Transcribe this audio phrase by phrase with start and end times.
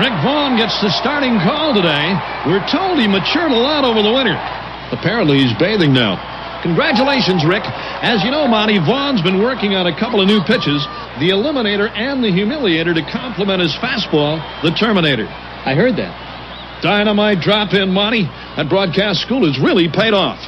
[0.00, 2.16] Rick Vaughn gets the starting call today.
[2.48, 4.32] We're told he matured a lot over the winter.
[4.96, 6.16] Apparently, he's bathing now.
[6.64, 7.68] Congratulations, Rick.
[8.00, 10.80] As you know, Monty, Vaughn's been working on a couple of new pitches,
[11.20, 15.28] the Eliminator and the Humiliator, to complement his fastball, the Terminator.
[15.28, 16.80] I heard that.
[16.80, 18.24] Dynamite drop in, Monty.
[18.56, 20.40] That broadcast school has really paid off.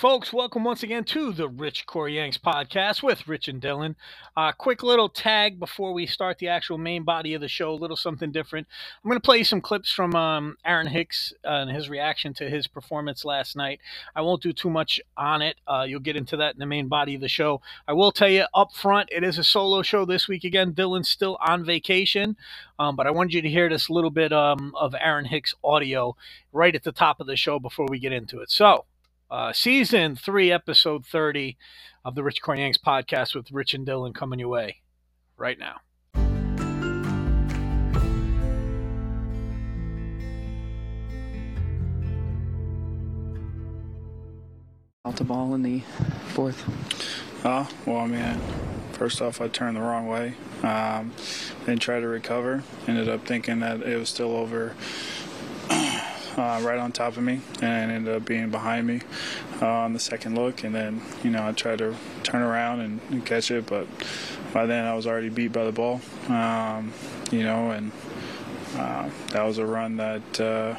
[0.00, 3.96] Folks, welcome once again to the Rich Cory Yanks podcast with Rich and Dylan.
[4.34, 7.74] Uh, quick little tag before we start the actual main body of the show, a
[7.74, 8.66] little something different.
[9.04, 12.48] I'm going to play some clips from um, Aaron Hicks uh, and his reaction to
[12.48, 13.80] his performance last night.
[14.16, 15.56] I won't do too much on it.
[15.68, 17.60] Uh, you'll get into that in the main body of the show.
[17.86, 20.72] I will tell you up front, it is a solo show this week again.
[20.72, 22.38] Dylan's still on vacation,
[22.78, 26.16] um, but I wanted you to hear this little bit um, of Aaron Hicks audio
[26.54, 28.50] right at the top of the show before we get into it.
[28.50, 28.86] So,
[29.30, 31.56] uh, season three, episode 30
[32.04, 34.78] of the Rich Cory podcast with Rich and Dylan coming your way
[35.36, 35.76] right now.
[45.06, 45.80] Out the ball in the
[46.28, 46.64] fourth.
[47.44, 48.40] Oh, well, I mean,
[48.92, 50.34] first off, I turned the wrong way.
[50.62, 51.12] Um,
[51.64, 52.62] then tried to recover.
[52.86, 54.74] Ended up thinking that it was still over
[56.40, 59.00] uh, right on top of me and ended up being behind me
[59.60, 60.64] uh, on the second look.
[60.64, 63.86] And then, you know, I tried to turn around and, and catch it, but
[64.52, 66.92] by then I was already beat by the ball, um,
[67.30, 67.92] you know, and
[68.76, 70.76] uh, that was a run that, uh,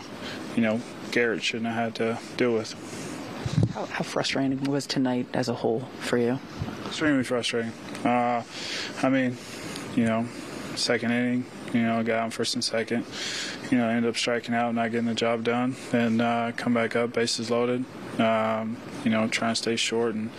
[0.56, 2.74] you know, Gerrit shouldn't have had to deal with.
[3.74, 6.40] How, how, frustrating was tonight as a whole for you?
[6.88, 7.72] Extremely frustrating.
[8.04, 8.44] Uh,
[9.02, 9.38] I mean,
[9.96, 10.26] you know,
[10.76, 13.06] second inning, you know, got on first and second
[13.72, 16.96] you know, end up striking out, not getting the job done, and uh, come back
[16.96, 17.86] up, bases loaded.
[18.20, 20.30] Um, you know, trying to stay short and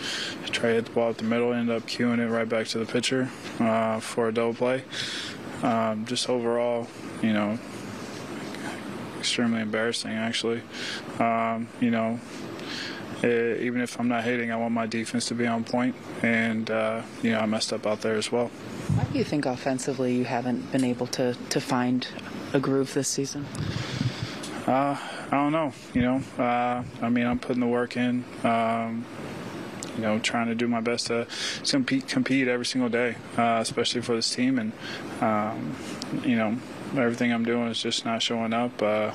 [0.51, 1.53] try to hit the ball at the middle.
[1.53, 4.85] End up cueing it right back to the pitcher uh, for a double play.
[5.63, 6.87] Um, just overall,
[7.23, 7.59] you know,
[9.19, 10.61] extremely embarrassing actually.
[11.19, 12.21] Um, you know,
[13.23, 16.71] it, even if I'm not hitting, I want my defense to be on point, and
[16.71, 18.51] uh, you know, I messed up out there as well.
[19.03, 22.07] Why do you think offensively you haven't been able to to find
[22.53, 23.47] a groove this season?
[24.65, 25.73] Uh, I don't know.
[25.93, 28.25] You know, uh, I mean, I'm putting the work in.
[28.45, 29.05] Um,
[29.97, 31.27] you know, trying to do my best to
[31.69, 34.59] compete, compete every single day, uh, especially for this team.
[34.61, 34.73] And
[35.21, 35.77] um,
[36.25, 36.57] you know,
[36.97, 38.83] everything I'm doing is just not showing up.
[38.83, 39.13] Uh,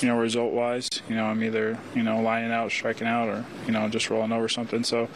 [0.00, 3.72] you know, result-wise, you know, I'm either you know lying out, striking out, or you
[3.72, 4.84] know just rolling over something.
[4.84, 5.08] So,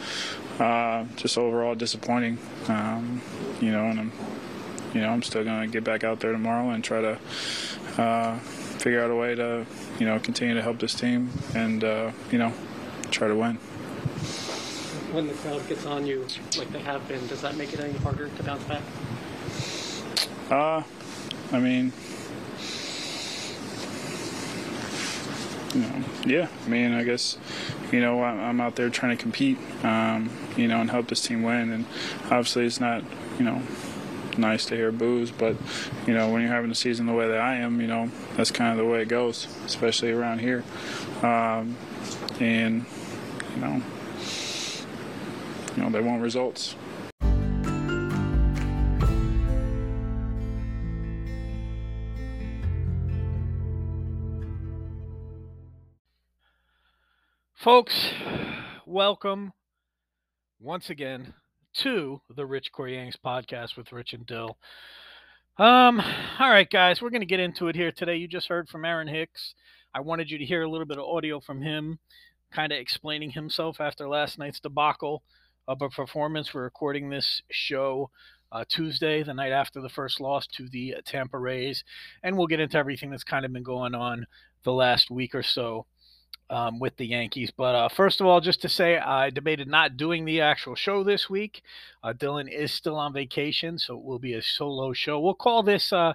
[0.59, 2.37] uh, just overall disappointing.
[2.67, 3.21] Um,
[3.61, 4.11] you know, and I'm
[4.93, 7.19] you know, I'm still going to get back out there tomorrow and try to
[7.97, 9.65] uh, figure out a way to,
[9.99, 12.53] you know, continue to help this team and, uh, you know,
[13.11, 13.55] try to win.
[15.11, 16.25] When the crowd gets on you,
[16.57, 18.81] like they have been, does that make it any harder to bounce back?
[20.49, 20.83] Uh,
[21.51, 21.91] I mean,
[25.73, 26.47] you know, yeah.
[26.65, 27.37] I mean, I guess,
[27.91, 31.43] you know, I'm out there trying to compete, um, you know, and help this team
[31.43, 31.71] win.
[31.71, 31.85] And
[32.25, 33.03] obviously, it's not,
[33.37, 33.61] you know,
[34.39, 35.55] nice to hear boos, but
[36.07, 38.51] you know when you're having a season the way that I am, you know that's
[38.51, 40.63] kind of the way it goes, especially around here.
[41.21, 41.75] Um,
[42.39, 42.85] and
[43.55, 43.81] you know,
[45.75, 46.75] you know they want results.
[57.59, 58.13] Folks,
[58.85, 59.51] welcome
[60.61, 61.33] once again
[61.73, 64.57] to the Rich Cory Yanks podcast with Rich and Dyl.
[65.57, 65.99] Um,
[66.39, 68.15] all right, guys, we're going to get into it here today.
[68.15, 69.55] You just heard from Aaron Hicks.
[69.93, 71.99] I wanted you to hear a little bit of audio from him,
[72.49, 75.21] kind of explaining himself after last night's debacle
[75.67, 76.53] of a performance.
[76.53, 78.09] We're recording this show
[78.53, 81.83] uh, Tuesday, the night after the first loss to the Tampa Rays,
[82.23, 84.27] and we'll get into everything that's kind of been going on
[84.63, 85.85] the last week or so
[86.49, 87.51] um, with the Yankees.
[87.55, 91.03] But uh, first of all, just to say, I debated not doing the actual show
[91.03, 91.61] this week.
[92.03, 95.19] Uh, Dylan is still on vacation, so it will be a solo show.
[95.19, 96.13] We'll call this uh,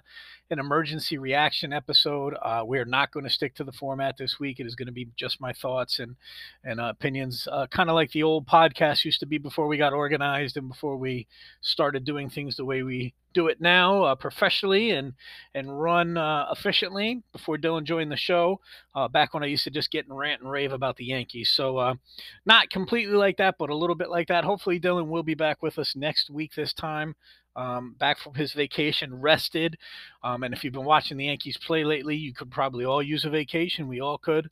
[0.51, 2.35] an emergency reaction episode.
[2.41, 4.59] Uh, we're not going to stick to the format this week.
[4.59, 6.15] It is going to be just my thoughts and
[6.63, 9.77] and uh, opinions, uh, kind of like the old podcast used to be before we
[9.77, 11.27] got organized and before we
[11.61, 15.13] started doing things the way we do it now uh, professionally and
[15.55, 18.61] and run uh, efficiently before Dylan joined the show.
[18.93, 21.49] Uh, back when I used to just get and rant and rave about the Yankees,
[21.49, 21.97] so
[22.45, 24.43] not completely like that, but a little bit like that.
[24.43, 26.53] Hopefully, Dylan will be back with us next week.
[26.55, 27.15] This time,
[27.55, 29.77] um, back from his vacation, rested.
[30.23, 33.25] Um, and if you've been watching the Yankees play lately, you could probably all use
[33.25, 33.87] a vacation.
[33.87, 34.49] We all could.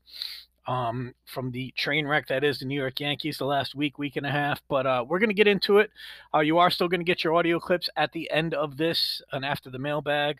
[0.65, 4.15] Um, from the train wreck that is the New York Yankees the last week, week
[4.15, 4.61] and a half.
[4.69, 5.91] But uh, we're going to get into it.
[6.33, 9.21] Uh, you are still going to get your audio clips at the end of this
[9.33, 10.37] and after the mailbag.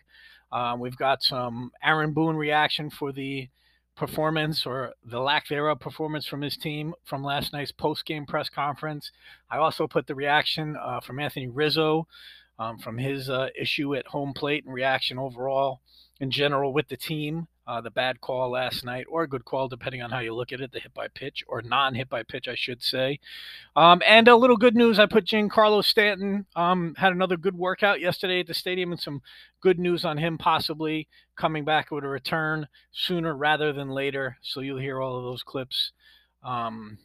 [0.50, 3.48] Um, we've got some Aaron Boone reaction for the
[3.96, 8.48] performance or the lack thereof performance from his team from last night's post game press
[8.48, 9.10] conference.
[9.50, 12.06] I also put the reaction uh, from Anthony Rizzo
[12.58, 15.80] um, from his uh, issue at home plate and reaction overall
[16.20, 17.48] in general with the team.
[17.66, 20.52] Uh, the bad call last night, or a good call, depending on how you look
[20.52, 23.18] at it, the hit by pitch or non hit by pitch, I should say.
[23.74, 28.02] Um, and a little good news I put Giancarlo Stanton, um, had another good workout
[28.02, 29.22] yesterday at the stadium, and some
[29.62, 34.36] good news on him possibly coming back with a return sooner rather than later.
[34.42, 35.92] So you'll hear all of those clips
[36.42, 36.98] um,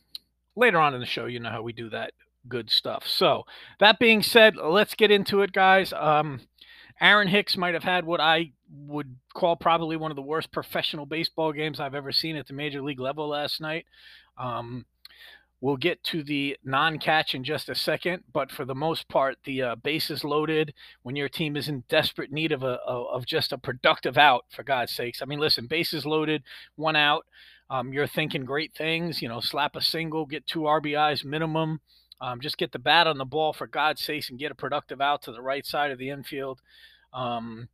[0.58, 1.26] later on in the show.
[1.26, 2.12] You know how we do that
[2.50, 3.06] good stuff.
[3.08, 3.46] So
[3.80, 5.94] that being said, let's get into it, guys.
[5.94, 6.42] Um,
[7.02, 11.06] Aaron Hicks might have had what I would call probably one of the worst professional
[11.06, 13.86] baseball games I've ever seen at the major league level last night.
[14.38, 14.86] Um,
[15.62, 19.62] we'll get to the non-catch in just a second, but for the most part, the
[19.62, 20.74] uh, bases loaded
[21.04, 24.46] when your team is in desperate need of a of just a productive out.
[24.50, 26.44] For God's sakes, I mean, listen, bases loaded,
[26.76, 27.26] one out.
[27.70, 31.82] Um, you're thinking great things, you know, slap a single, get two RBIs minimum.
[32.22, 35.02] Um, just get the bat on the ball for God's sakes and get a productive
[35.02, 36.62] out to the right side of the infield.
[37.14, 37.70] Um,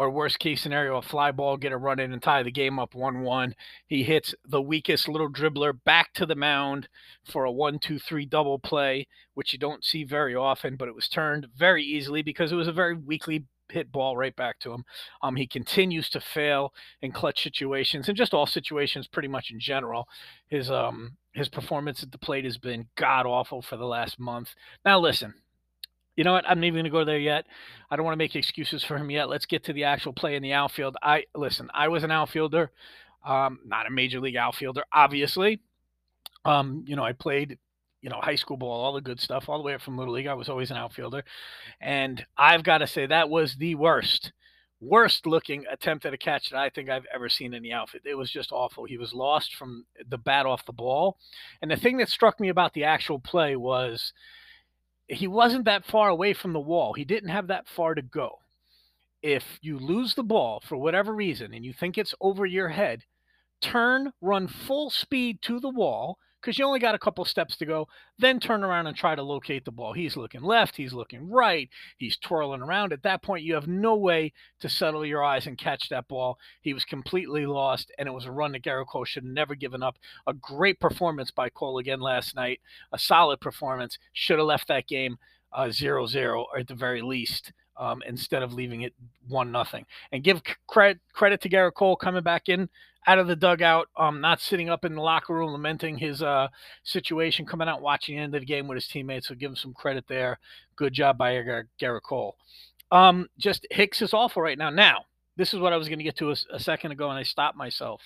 [0.00, 2.78] or worst case scenario, a fly ball, get a run in and tie the game
[2.78, 3.54] up 1 1.
[3.86, 6.88] He hits the weakest little dribbler back to the mound
[7.30, 10.94] for a 1 2 3 double play, which you don't see very often, but it
[10.94, 14.72] was turned very easily because it was a very weakly hit ball right back to
[14.72, 14.84] him.
[15.22, 16.72] Um, he continues to fail
[17.02, 20.08] in clutch situations and just all situations pretty much in general.
[20.48, 24.50] His um his performance at the plate has been god awful for the last month.
[24.84, 25.34] Now listen,
[26.16, 26.44] you know what?
[26.48, 27.46] I'm not even going to go there yet.
[27.90, 29.28] I don't want to make excuses for him yet.
[29.28, 30.96] Let's get to the actual play in the outfield.
[31.02, 31.70] I listen.
[31.72, 32.70] I was an outfielder,
[33.24, 35.60] um, not a major league outfielder, obviously.
[36.44, 37.58] Um, you know, I played,
[38.02, 40.14] you know, high school ball, all the good stuff, all the way up from little
[40.14, 40.26] league.
[40.26, 41.24] I was always an outfielder,
[41.80, 44.32] and I've got to say that was the worst,
[44.80, 48.02] worst looking attempt at a catch that I think I've ever seen in the outfit.
[48.04, 48.84] It was just awful.
[48.84, 51.18] He was lost from the bat off the ball,
[51.62, 54.12] and the thing that struck me about the actual play was
[55.08, 56.92] he wasn't that far away from the wall.
[56.92, 58.38] He didn't have that far to go.
[59.22, 63.04] If you lose the ball for whatever reason and you think it's over your head,
[63.60, 67.66] turn, run full speed to the wall, because you only got a couple steps to
[67.66, 67.88] go.
[68.18, 69.92] Then turn around and try to locate the ball.
[69.92, 71.68] He's looking left, he's looking right,
[71.98, 72.92] he's twirling around.
[72.92, 76.38] At that point, you have no way to settle your eyes and catch that ball.
[76.60, 79.54] He was completely lost, and it was a run that Gerrit Cole should have never
[79.54, 79.96] given up.
[80.26, 82.60] A great performance by Cole again last night,
[82.92, 83.98] a solid performance.
[84.12, 85.18] Should have left that game
[85.52, 87.52] uh, 0 0 or at the very least.
[87.80, 88.92] Um, instead of leaving it
[89.26, 92.68] one nothing, and give credit credit to Gerrit Cole coming back in
[93.06, 96.48] out of the dugout, um, not sitting up in the locker room lamenting his uh,
[96.84, 99.28] situation, coming out watching the end of the game with his teammates.
[99.28, 100.38] So give him some credit there.
[100.76, 101.32] Good job by
[101.80, 102.36] Gerrit Cole.
[102.92, 104.70] Um, just Hicks is awful right now.
[104.70, 105.04] Now,
[105.36, 107.22] this is what I was going to get to a, a, second ago, and I
[107.22, 108.02] stopped myself.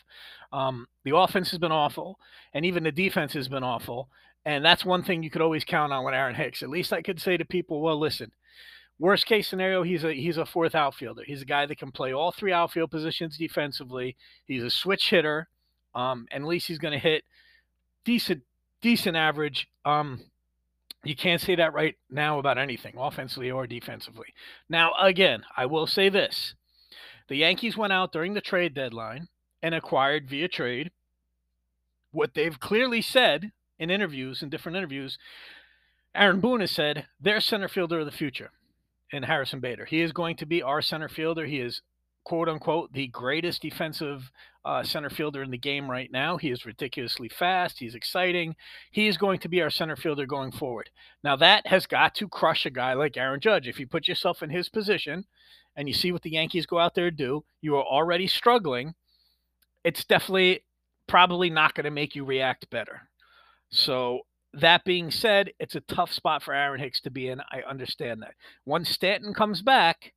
[0.52, 2.18] Um, the offense has been awful,
[2.52, 4.08] and even the defense has been awful.
[4.46, 6.62] And that's one thing you could always count on with Aaron Hicks.
[6.62, 8.30] At least I could say to people, well, listen,
[8.98, 11.22] Worst case scenario, he's a he's a fourth outfielder.
[11.26, 14.16] He's a guy that can play all three outfield positions defensively.
[14.46, 15.48] He's a switch hitter,
[15.94, 17.24] um, and at least he's going to hit
[18.04, 18.42] decent
[18.80, 19.68] decent average.
[19.84, 20.20] Um,
[21.02, 24.28] you can't say that right now about anything, offensively or defensively.
[24.68, 26.54] Now, again, I will say this:
[27.28, 29.26] the Yankees went out during the trade deadline
[29.60, 30.92] and acquired via trade
[32.12, 35.18] what they've clearly said in interviews, in different interviews,
[36.14, 38.52] Aaron Boone has said their center fielder of the future
[39.14, 39.84] in Harrison Bader.
[39.84, 41.46] He is going to be our center fielder.
[41.46, 41.82] He is
[42.24, 44.30] quote unquote the greatest defensive
[44.64, 46.36] uh, center fielder in the game right now.
[46.36, 47.78] He is ridiculously fast.
[47.78, 48.56] He's exciting.
[48.90, 50.90] He is going to be our center fielder going forward.
[51.22, 53.68] Now that has got to crush a guy like Aaron Judge.
[53.68, 55.26] If you put yourself in his position
[55.76, 58.94] and you see what the Yankees go out there and do, you are already struggling.
[59.84, 60.64] It's definitely
[61.06, 63.02] probably not going to make you react better.
[63.70, 64.22] So
[64.60, 67.40] that being said, it's a tough spot for Aaron Hicks to be in.
[67.40, 68.34] I understand that.
[68.64, 70.12] Once Stanton comes back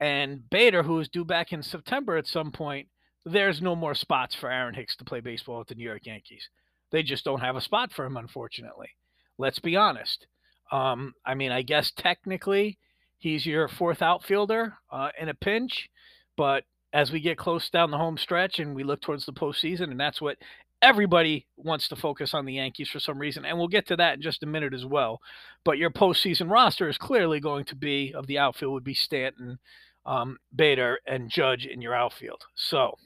[0.00, 2.88] and Bader, who is due back in September at some point,
[3.24, 6.48] there's no more spots for Aaron Hicks to play baseball at the New York Yankees.
[6.90, 8.90] They just don't have a spot for him, unfortunately.
[9.38, 10.26] Let's be honest.
[10.70, 12.78] Um, I mean, I guess technically
[13.18, 15.88] he's your fourth outfielder uh, in a pinch,
[16.36, 19.90] but as we get close down the home stretch and we look towards the postseason,
[19.90, 20.38] and that's what
[20.84, 24.14] everybody wants to focus on the Yankees for some reason, and we'll get to that
[24.14, 25.20] in just a minute as well.
[25.64, 29.58] But your postseason roster is clearly going to be of the outfield would be Stanton,
[30.04, 32.42] um, Bader, and Judge in your outfield.
[32.54, 32.96] So,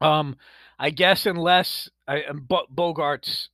[0.00, 0.36] um,
[0.78, 2.22] I guess unless I
[2.74, 3.48] Bogaerts,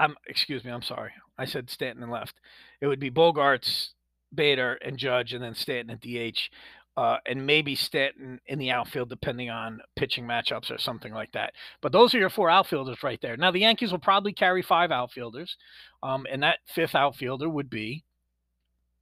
[0.00, 2.40] I'm excuse me, I'm sorry, I said Stanton and left.
[2.80, 3.90] It would be Bogaerts,
[4.34, 6.50] Bader, and Judge, and then Stanton at DH
[6.96, 11.52] uh, and maybe Stanton in the outfield, depending on pitching matchups or something like that.
[11.80, 13.36] But those are your four outfielders right there.
[13.36, 15.56] Now, the Yankees will probably carry five outfielders,
[16.02, 18.04] um, and that fifth outfielder would be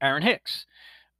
[0.00, 0.66] Aaron Hicks,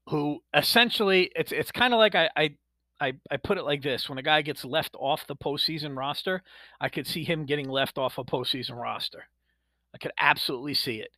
[0.09, 2.57] who essentially it's it's kind of like I, I
[3.00, 6.43] I, I put it like this: when a guy gets left off the postseason roster,
[6.81, 9.25] I could see him getting left off a postseason roster.
[9.95, 11.11] I could absolutely see it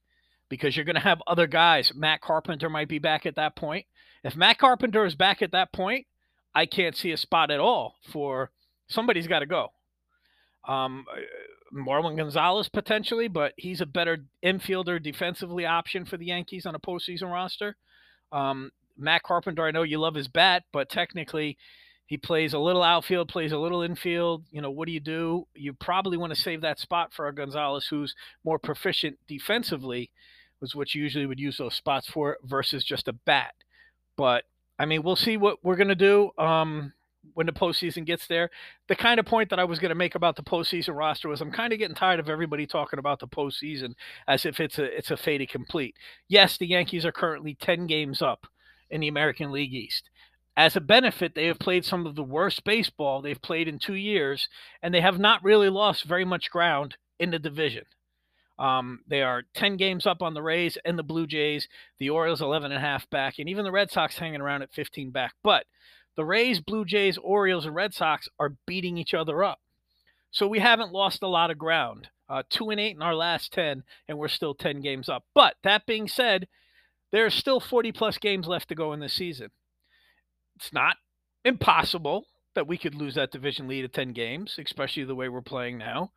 [0.54, 1.92] because you're going to have other guys.
[1.94, 3.86] Matt Carpenter might be back at that point.
[4.22, 6.06] If Matt Carpenter is back at that point,
[6.54, 8.50] I can't see a spot at all for
[8.86, 9.72] somebody's got to go.
[10.66, 11.20] Um, uh,
[11.76, 16.78] Marwin Gonzalez potentially, but he's a better infielder defensively option for the Yankees on a
[16.78, 17.76] postseason roster.
[18.30, 21.58] Um, Matt Carpenter, I know you love his bat, but technically
[22.06, 24.44] he plays a little outfield, plays a little infield.
[24.52, 25.46] You know, what do you do?
[25.54, 30.10] You probably want to save that spot for a Gonzalez who's more proficient defensively,
[30.64, 33.52] was what you usually would use those spots for versus just a bat.
[34.16, 34.44] But
[34.78, 36.94] I mean, we'll see what we're gonna do um,
[37.34, 38.48] when the postseason gets there.
[38.88, 41.52] The kind of point that I was gonna make about the postseason roster was I'm
[41.52, 43.94] kind of getting tired of everybody talking about the postseason
[44.26, 45.96] as if it's a it's a fait complete.
[46.28, 48.46] Yes, the Yankees are currently ten games up
[48.88, 50.08] in the American League East.
[50.56, 53.96] As a benefit, they have played some of the worst baseball they've played in two
[53.96, 54.48] years,
[54.82, 57.84] and they have not really lost very much ground in the division.
[58.58, 61.68] Um, they are 10 games up on the Rays and the Blue Jays,
[61.98, 64.72] the Orioles 11 and a half back, and even the Red Sox hanging around at
[64.72, 65.34] 15 back.
[65.42, 65.66] But
[66.16, 69.58] the Rays, Blue Jays, Orioles, and Red Sox are beating each other up.
[70.30, 72.08] So we haven't lost a lot of ground.
[72.28, 75.24] Uh, two and eight in our last 10, and we're still 10 games up.
[75.34, 76.48] But that being said,
[77.12, 79.50] there are still 40 plus games left to go in this season.
[80.56, 80.96] It's not
[81.44, 85.42] impossible that we could lose that division lead of 10 games, especially the way we're
[85.42, 86.12] playing now.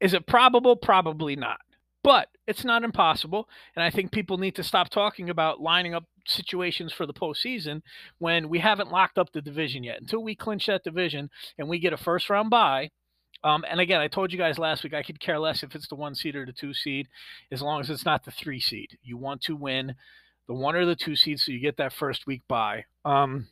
[0.00, 0.76] Is it probable?
[0.76, 1.60] Probably not
[2.04, 3.48] but it's not impossible.
[3.74, 7.82] And I think people need to stop talking about lining up situations for the postseason
[8.18, 10.00] when we haven't locked up the division yet.
[10.00, 12.90] Until we clinch that division and we get a first round bye.
[13.42, 15.88] Um, and again, I told you guys last week I could care less if it's
[15.88, 17.08] the one seed or the two seed,
[17.50, 18.98] as long as it's not the three seed.
[19.02, 19.94] You want to win
[20.46, 22.84] the one or the two seed so you get that first week bye.
[23.04, 23.48] Um,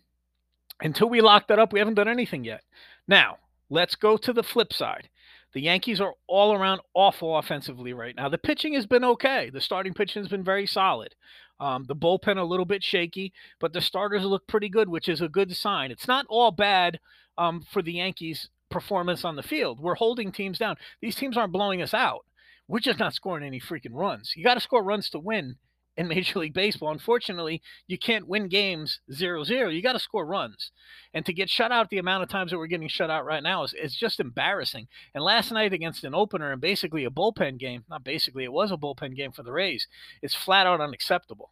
[0.80, 2.62] until we lock that up, we haven't done anything yet.
[3.08, 3.38] Now,
[3.70, 5.08] let's go to the flip side.
[5.54, 8.28] The Yankees are all around awful offensively right now.
[8.28, 9.50] The pitching has been okay.
[9.50, 11.14] The starting pitching has been very solid.
[11.60, 15.20] Um, the bullpen a little bit shaky, but the starters look pretty good, which is
[15.20, 15.90] a good sign.
[15.90, 16.98] It's not all bad
[17.38, 19.78] um, for the Yankees' performance on the field.
[19.78, 20.76] We're holding teams down.
[21.00, 22.24] These teams aren't blowing us out.
[22.66, 24.32] We're just not scoring any freaking runs.
[24.34, 25.56] You got to score runs to win
[25.96, 26.90] in Major League Baseball.
[26.90, 29.68] Unfortunately, you can't win games 0 0.
[29.68, 30.70] You got to score runs.
[31.14, 33.42] And to get shut out the amount of times that we're getting shut out right
[33.42, 34.88] now is, is just embarrassing.
[35.14, 38.72] And last night against an opener and basically a bullpen game, not basically, it was
[38.72, 39.86] a bullpen game for the Rays,
[40.22, 41.50] it's flat out unacceptable.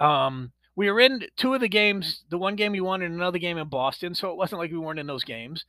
[0.00, 3.38] Um, we were in two of the games, the one game we won and another
[3.38, 5.64] game in Boston, so it wasn't like we weren't in those games.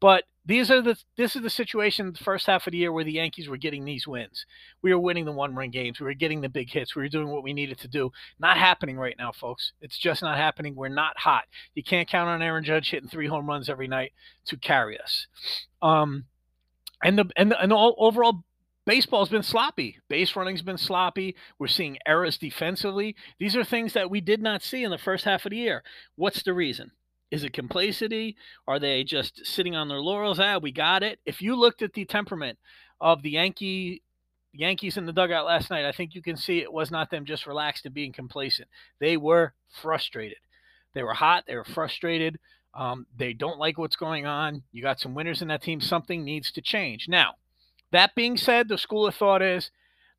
[0.00, 3.04] But these are the this is the situation the first half of the year where
[3.04, 4.46] the Yankees were getting these wins.
[4.82, 6.00] We were winning the one run games.
[6.00, 6.96] We were getting the big hits.
[6.96, 8.10] We were doing what we needed to do.
[8.40, 9.74] Not happening right now, folks.
[9.80, 10.74] It's just not happening.
[10.74, 11.44] We're not hot.
[11.76, 14.10] You can't count on Aaron Judge hitting three home runs every night
[14.46, 15.28] to carry us.
[15.82, 16.24] Um,
[17.00, 18.42] and the and the, and the overall
[18.88, 19.98] baseball's been sloppy.
[20.08, 21.36] Base running's been sloppy.
[21.58, 23.14] We're seeing errors defensively.
[23.38, 25.82] These are things that we did not see in the first half of the year.
[26.16, 26.92] What's the reason?
[27.30, 28.34] Is it complacency?
[28.66, 30.40] Are they just sitting on their laurels?
[30.40, 31.18] Ah, we got it.
[31.26, 32.58] If you looked at the temperament
[32.98, 34.02] of the Yankee
[34.54, 37.26] Yankees in the dugout last night, I think you can see it was not them
[37.26, 38.68] just relaxed and being complacent.
[39.00, 39.52] They were
[39.82, 40.38] frustrated.
[40.94, 41.44] They were hot.
[41.46, 42.38] They were frustrated.
[42.72, 44.62] Um, they don't like what's going on.
[44.72, 45.82] You got some winners in that team.
[45.82, 47.06] Something needs to change.
[47.06, 47.34] Now,
[47.92, 49.70] that being said, the school of thought is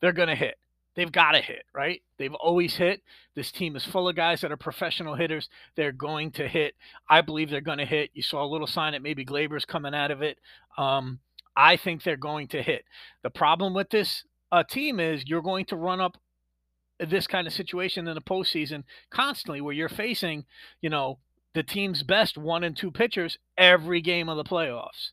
[0.01, 0.55] they're going to hit.
[0.95, 2.01] They've got to hit, right?
[2.17, 3.01] They've always hit.
[3.35, 5.47] This team is full of guys that are professional hitters.
[5.75, 6.75] They're going to hit.
[7.09, 8.09] I believe they're going to hit.
[8.13, 10.39] You saw a little sign that maybe Gleyber's coming out of it.
[10.77, 11.19] Um,
[11.55, 12.85] I think they're going to hit.
[13.23, 16.17] The problem with this uh, team is you're going to run up
[16.99, 20.45] this kind of situation in the postseason constantly where you're facing,
[20.81, 21.19] you know,
[21.53, 25.11] the team's best one and two pitchers every game of the playoffs.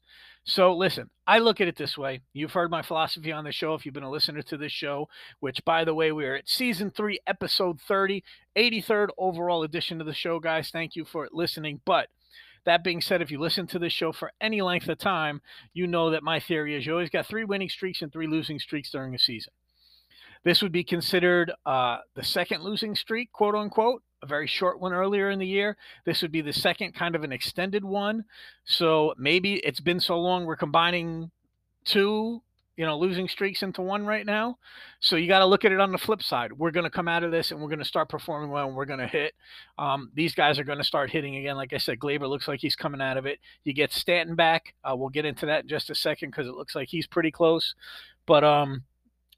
[0.48, 2.20] So listen, I look at it this way.
[2.32, 5.08] You've heard my philosophy on the show if you've been a listener to this show,
[5.40, 8.22] which by the way, we are at season three, episode 30,
[8.56, 10.70] 83rd overall edition of the show, guys.
[10.70, 11.80] Thank you for listening.
[11.84, 12.10] But
[12.64, 15.40] that being said, if you listen to this show for any length of time,
[15.74, 18.60] you know that my theory is you always got three winning streaks and three losing
[18.60, 19.52] streaks during a season.
[20.44, 24.92] This would be considered uh, the second losing streak, quote unquote, a very short one
[24.92, 25.76] earlier in the year.
[26.04, 28.24] This would be the second kind of an extended one.
[28.64, 31.30] So maybe it's been so long we're combining
[31.84, 32.42] two
[32.76, 34.58] you know, losing streaks into one right now.
[35.00, 36.52] So you got to look at it on the flip side.
[36.52, 38.76] We're going to come out of this and we're going to start performing well and
[38.76, 39.32] we're going to hit.
[39.78, 41.56] Um, these guys are going to start hitting again.
[41.56, 43.38] Like I said, Gleyber looks like he's coming out of it.
[43.64, 44.74] You get Stanton back.
[44.84, 47.30] Uh, we'll get into that in just a second because it looks like he's pretty
[47.30, 47.74] close.
[48.26, 48.84] But um,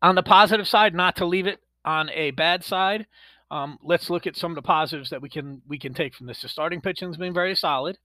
[0.02, 3.06] on the positive side, not to leave it on a bad side.
[3.50, 6.26] Um, let's look at some of the positives that we can we can take from
[6.26, 6.42] this.
[6.42, 7.98] The starting pitching has been very solid.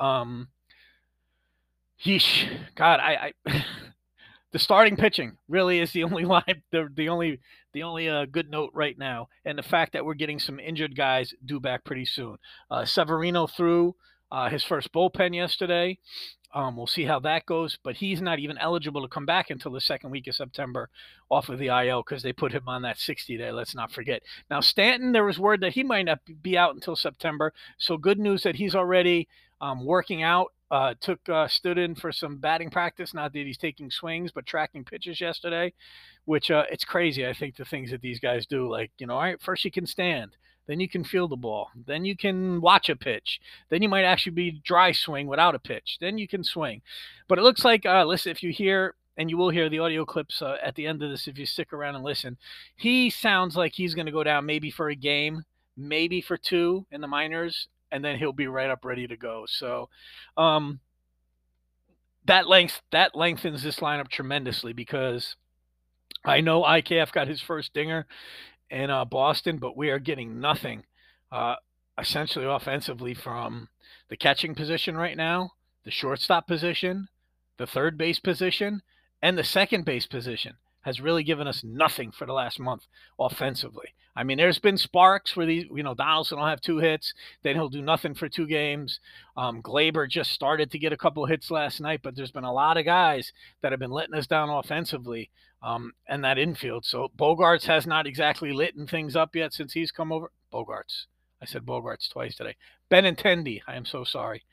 [0.00, 0.48] Um,
[2.04, 3.64] yeesh, God, I, I
[4.52, 7.40] the starting pitching really is the only line the, the only
[7.72, 10.94] the only uh, good note right now and the fact that we're getting some injured
[10.96, 12.36] guys due back pretty soon
[12.70, 13.94] uh, severino threw
[14.32, 15.96] uh, his first bullpen yesterday
[16.54, 19.70] um, we'll see how that goes but he's not even eligible to come back until
[19.70, 20.88] the second week of september
[21.30, 24.22] off of the il because they put him on that 60 day let's not forget
[24.50, 28.18] now stanton there was word that he might not be out until september so good
[28.18, 29.28] news that he's already
[29.60, 33.12] um, working out uh, took uh, stood in for some batting practice.
[33.12, 35.74] Not that he's taking swings, but tracking pitches yesterday,
[36.24, 37.26] which uh, it's crazy.
[37.26, 39.70] I think the things that these guys do, like you know, all right, first you
[39.70, 40.34] can stand,
[40.66, 44.04] then you can feel the ball, then you can watch a pitch, then you might
[44.04, 46.82] actually be dry swing without a pitch, then you can swing.
[47.28, 50.04] But it looks like, uh, listen, if you hear and you will hear the audio
[50.04, 52.36] clips uh, at the end of this if you stick around and listen.
[52.76, 55.44] He sounds like he's going to go down maybe for a game,
[55.76, 59.44] maybe for two in the minors, and then he'll be right up ready to go.
[59.46, 59.88] So
[60.36, 60.80] um,
[62.24, 65.36] that length that lengthens this lineup tremendously because
[66.24, 68.06] I know IKF got his first dinger
[68.72, 70.84] in uh, Boston, but we are getting nothing
[71.30, 71.56] uh,
[71.98, 73.68] essentially offensively from
[74.08, 75.50] the catching position right now,
[75.84, 77.08] the shortstop position,
[77.58, 78.82] the third base position,
[79.20, 82.86] and the second base position has really given us nothing for the last month
[83.18, 83.88] offensively.
[84.14, 87.54] I mean, there's been sparks where these, you know, Donaldson will have two hits, then
[87.54, 89.00] he'll do nothing for two games.
[89.36, 92.52] Um, Gleyber just started to get a couple hits last night, but there's been a
[92.52, 95.30] lot of guys that have been letting us down offensively
[95.62, 96.84] um, and that infield.
[96.84, 100.30] So Bogaerts has not exactly lit things up yet since he's come over.
[100.52, 101.06] Bogaerts.
[101.40, 102.56] I said Bogaerts twice today.
[102.90, 103.60] Benintendi.
[103.66, 104.44] I am so sorry.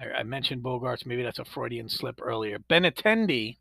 [0.00, 1.06] I, I mentioned Bogaerts.
[1.06, 2.58] Maybe that's a Freudian slip earlier.
[2.58, 3.58] Benintendi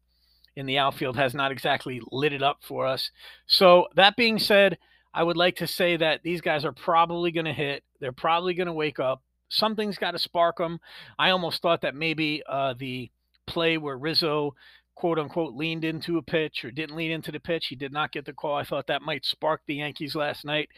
[0.56, 3.12] in the outfield has not exactly lit it up for us.
[3.46, 4.78] So that being said,
[5.14, 7.84] I would like to say that these guys are probably going to hit.
[8.00, 9.22] They're probably going to wake up.
[9.50, 10.80] Something's got to spark them.
[11.18, 13.10] I almost thought that maybe uh, the
[13.48, 14.56] play where Rizzo,
[14.96, 18.12] quote unquote, leaned into a pitch or didn't lean into the pitch, he did not
[18.12, 18.56] get the call.
[18.56, 20.70] I thought that might spark the Yankees last night.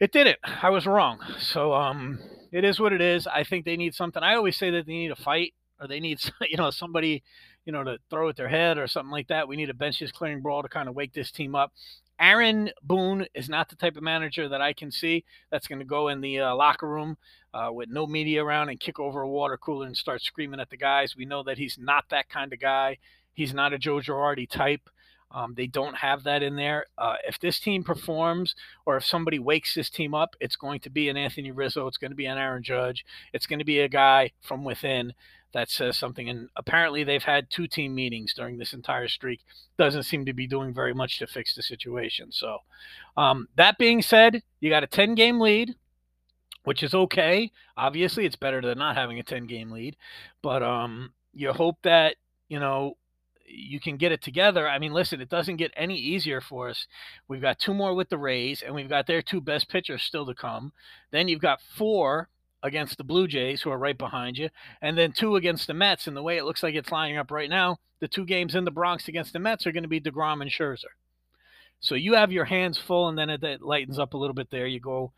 [0.00, 0.38] It didn't.
[0.62, 1.20] I was wrong.
[1.38, 2.18] So um,
[2.52, 3.26] it is what it is.
[3.26, 4.22] I think they need something.
[4.22, 7.22] I always say that they need a fight or they need, you know, somebody,
[7.64, 9.48] you know, to throw at their head or something like that.
[9.48, 11.72] We need a benches clearing brawl to kind of wake this team up.
[12.18, 15.84] Aaron Boone is not the type of manager that I can see that's going to
[15.84, 17.16] go in the uh, locker room
[17.52, 20.70] uh, with no media around and kick over a water cooler and start screaming at
[20.70, 21.16] the guys.
[21.16, 22.98] We know that he's not that kind of guy.
[23.32, 24.88] He's not a Joe Girardi type.
[25.32, 26.86] Um, they don't have that in there.
[26.96, 28.54] Uh, if this team performs,
[28.86, 31.88] or if somebody wakes this team up, it's going to be an Anthony Rizzo.
[31.88, 33.04] It's going to be an Aaron Judge.
[33.32, 35.12] It's going to be a guy from within
[35.54, 36.28] that says something.
[36.28, 39.40] And apparently, they've had two team meetings during this entire streak.
[39.78, 42.30] Doesn't seem to be doing very much to fix the situation.
[42.30, 42.58] So,
[43.16, 45.74] um, that being said, you got a 10 game lead,
[46.64, 47.50] which is okay.
[47.76, 49.96] Obviously, it's better than not having a 10 game lead.
[50.42, 52.16] But um, you hope that,
[52.48, 52.96] you know,
[53.46, 54.68] you can get it together.
[54.68, 56.86] I mean, listen, it doesn't get any easier for us.
[57.28, 60.26] We've got two more with the Rays, and we've got their two best pitchers still
[60.26, 60.72] to come.
[61.10, 62.28] Then you've got four
[62.64, 64.48] against the Blue Jays, who are right behind you,
[64.82, 66.06] and then two against the Mets.
[66.06, 68.64] And the way it looks like it's lining up right now, the two games in
[68.64, 70.94] the Bronx against the Mets are going to be DeGrom and Scherzer.
[71.78, 74.50] So you have your hands full, and then it, it lightens up a little bit
[74.50, 74.66] there.
[74.66, 75.12] You go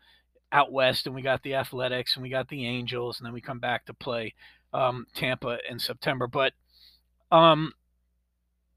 [0.51, 3.41] out west, and we got the Athletics, and we got the Angels, and then we
[3.41, 4.33] come back to play
[4.73, 6.27] um, Tampa in September.
[6.27, 6.51] But,
[7.31, 7.71] um,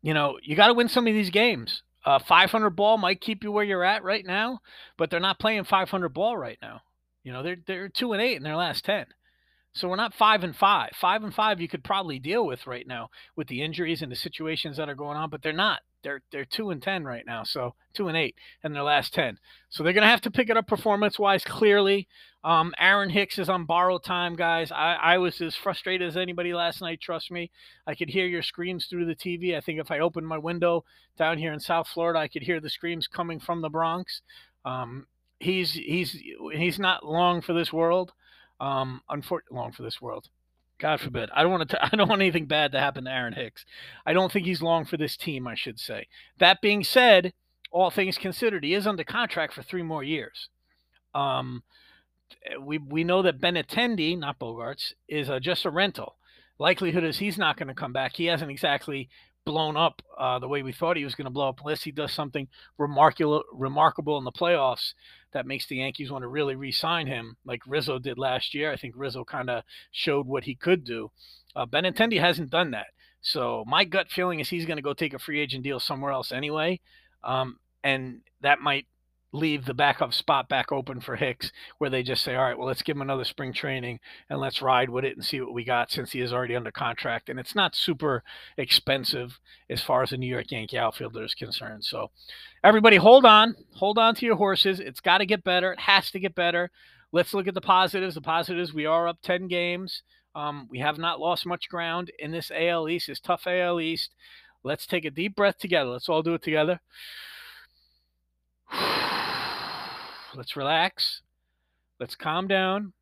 [0.01, 1.83] you know, you got to win some of these games.
[2.05, 4.61] Uh, 500 ball might keep you where you're at right now,
[4.97, 6.83] but they're not playing 500 ball right now.
[7.25, 9.07] You know, they're they're two and eight in their last ten.
[9.73, 10.91] So we're not five and five.
[11.01, 14.17] Five and five you could probably deal with right now with the injuries and the
[14.17, 15.81] situations that are going on, but they're not.
[16.03, 17.45] They're they're two and ten right now.
[17.45, 19.39] So two and eight in their last ten.
[19.69, 21.45] So they're gonna have to pick it up performance wise.
[21.45, 22.09] Clearly,
[22.43, 24.73] um, Aaron Hicks is on borrowed time, guys.
[24.73, 27.01] I, I was as frustrated as anybody last night.
[27.01, 27.51] Trust me,
[27.87, 29.57] I could hear your screams through the TV.
[29.57, 30.85] I think if I opened my window
[31.17, 34.23] down here in South Florida, I could hear the screams coming from the Bronx.
[34.65, 35.07] Um,
[35.39, 36.19] he's he's
[36.53, 38.13] he's not long for this world.
[38.61, 40.29] Um, unfortunately, long for this world.
[40.79, 41.31] God forbid.
[41.35, 41.85] I don't want to.
[41.93, 43.65] I don't want anything bad to happen to Aaron Hicks.
[44.07, 45.47] I don't think he's long for this team.
[45.47, 46.09] I should say.
[46.39, 47.33] That being said,
[47.71, 50.49] all things considered, he is under contract for three more years.
[51.15, 51.63] Um,
[52.61, 56.17] we we know that Benintendi, not Bogaerts, is uh, just a rental.
[56.59, 58.15] Likelihood is he's not going to come back.
[58.15, 59.09] He hasn't exactly
[59.51, 61.91] blown up uh, the way we thought he was going to blow up, unless he
[61.91, 62.47] does something
[62.79, 64.95] remarkable remarkable in the playoffs
[65.33, 68.73] that makes the Yankees want to really re-sign him, like Rizzo did last year.
[68.73, 71.11] I think Rizzo kind of showed what he could do.
[71.57, 72.89] Uh, Benintendi hasn't done that,
[73.23, 76.13] so my gut feeling is he's going to go take a free agent deal somewhere
[76.13, 76.79] else anyway,
[77.25, 78.87] um, and that might
[79.33, 82.67] leave the backup spot back open for Hicks, where they just say, all right, well,
[82.67, 85.65] let's give him another spring training and let's ride with it and see what we
[85.65, 87.29] got since he is already under contract.
[87.29, 88.23] And it's not super
[88.57, 89.39] expensive
[89.69, 91.85] as far as the New York Yankee outfielder is concerned.
[91.85, 92.11] So
[92.65, 94.81] everybody hold on, hold on to your horses.
[94.81, 95.73] It's got to get better.
[95.73, 96.71] It has to get better.
[97.13, 98.15] Let's look at the positives.
[98.15, 100.03] The positives, we are up 10 games.
[100.35, 104.11] Um, we have not lost much ground in this AL East, this tough AL East.
[104.63, 105.91] Let's take a deep breath together.
[105.91, 106.81] Let's all do it together.
[110.35, 111.23] let's relax,
[111.99, 112.93] let's calm down,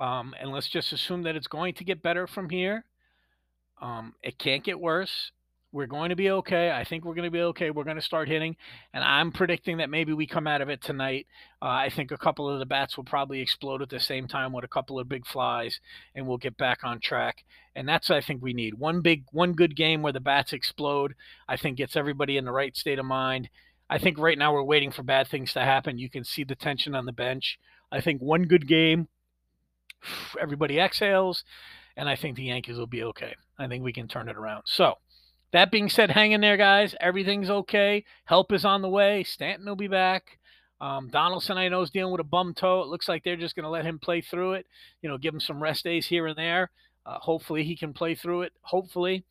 [0.00, 2.84] um, and let's just assume that it's going to get better from here.
[3.80, 5.32] Um, it can't get worse.
[5.72, 6.70] We're going to be okay.
[6.70, 7.70] I think we're going to be okay.
[7.70, 8.56] We're going to start hitting,
[8.94, 11.26] and I'm predicting that maybe we come out of it tonight.
[11.60, 14.52] Uh, I think a couple of the bats will probably explode at the same time
[14.52, 15.80] with a couple of big flies,
[16.14, 17.44] and we'll get back on track.
[17.74, 21.14] And that's I think we need one big, one good game where the bats explode.
[21.46, 23.50] I think gets everybody in the right state of mind,
[23.88, 25.98] I think right now we're waiting for bad things to happen.
[25.98, 27.58] You can see the tension on the bench.
[27.90, 29.08] I think one good game,
[30.40, 31.44] everybody exhales,
[31.96, 33.34] and I think the Yankees will be okay.
[33.58, 34.64] I think we can turn it around.
[34.66, 34.94] So,
[35.52, 36.94] that being said, hang in there, guys.
[37.00, 38.04] Everything's okay.
[38.24, 39.24] Help is on the way.
[39.24, 40.38] Stanton will be back.
[40.80, 42.82] Um, Donaldson, I know, is dealing with a bum toe.
[42.82, 44.66] It looks like they're just going to let him play through it.
[45.00, 46.70] You know, give him some rest days here and there.
[47.06, 48.52] Uh, hopefully, he can play through it.
[48.62, 49.24] Hopefully.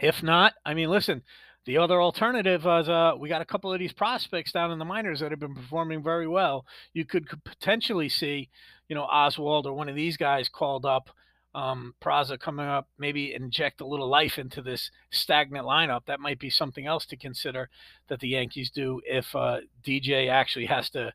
[0.00, 1.22] If not, I mean, listen,
[1.66, 4.84] the other alternative is uh, we got a couple of these prospects down in the
[4.84, 6.64] minors that have been performing very well.
[6.94, 8.48] You could, potentially see,
[8.88, 11.10] you know, Oswalt or one of these guys called up,
[11.56, 16.02] um, Peraza coming up, maybe inject a little life into this stagnant lineup.
[16.06, 17.68] That might be something else to consider
[18.08, 21.12] that the Yankees do if uh, DJ actually has to,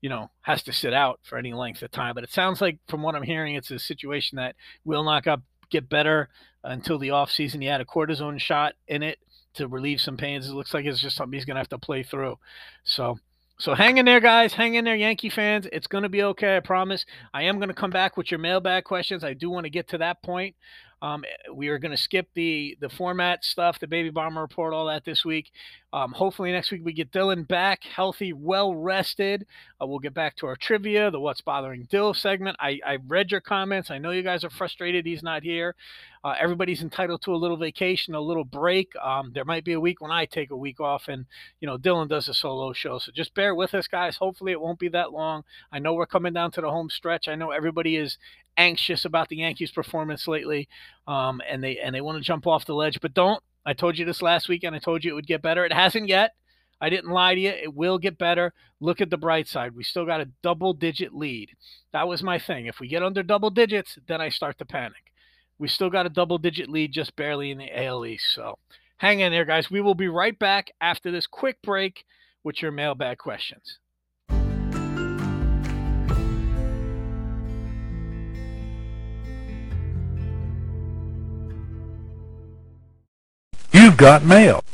[0.00, 2.16] you know, has to sit out for any length of time.
[2.16, 5.24] But it sounds like, from what I'm hearing, it's a situation that will not
[5.70, 6.30] get better
[6.64, 7.60] until the offseason.
[7.60, 9.18] He had a cortisone shot in it
[9.54, 10.48] to relieve some pains.
[10.48, 12.38] It looks like it's just something he's going to have to play through.
[12.84, 13.18] So,
[13.58, 14.52] so hang in there, guys.
[14.52, 15.66] Hang in there, Yankee fans.
[15.72, 16.56] It's going to be okay.
[16.56, 17.04] I promise.
[17.32, 19.24] I am going to come back with your mailbag questions.
[19.24, 20.56] I do want to get to that point.
[21.04, 24.86] Um, we are going to skip the the format stuff, the baby bomber report, all
[24.86, 25.52] that this week.
[25.92, 29.46] Um, hopefully next week we get Dylan back, healthy, well rested.
[29.80, 32.56] Uh, we'll get back to our trivia, the what's bothering Dyl segment.
[32.58, 33.90] I I read your comments.
[33.90, 35.74] I know you guys are frustrated he's not here.
[36.24, 38.90] Uh, everybody's entitled to a little vacation, a little break.
[38.96, 41.26] Um, there might be a week when I take a week off, and
[41.60, 42.98] you know Dylan does a solo show.
[42.98, 44.16] So just bear with us, guys.
[44.16, 45.44] Hopefully it won't be that long.
[45.70, 47.28] I know we're coming down to the home stretch.
[47.28, 48.16] I know everybody is
[48.56, 50.68] anxious about the Yankees' performance lately,
[51.06, 53.42] um, and they and they want to jump off the ledge, but don't.
[53.66, 55.64] I told you this last week, and I told you it would get better.
[55.64, 56.32] It hasn't yet.
[56.80, 57.50] I didn't lie to you.
[57.50, 58.52] It will get better.
[58.80, 59.74] Look at the bright side.
[59.74, 61.50] We still got a double digit lead.
[61.92, 62.66] That was my thing.
[62.66, 65.12] If we get under double digits, then I start to panic.
[65.58, 68.26] We still got a double digit lead, just barely in the AL East.
[68.34, 68.58] So
[68.98, 69.70] hang in there, guys.
[69.70, 72.04] We will be right back after this quick break
[72.42, 73.78] with your mailbag questions.
[83.94, 84.64] You've got mail.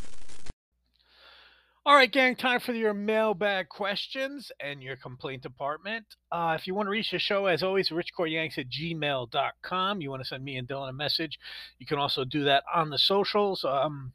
[1.85, 6.06] All right, gang, time for your mailbag questions and your complaint department.
[6.33, 10.00] Uh, if you want to reach the show, as always, richcoryanks at gmail.com.
[10.00, 11.38] You want to send me and Dylan a message,
[11.78, 13.62] you can also do that on the socials.
[13.62, 14.14] Um,